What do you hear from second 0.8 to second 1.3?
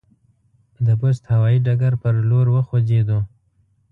د بُست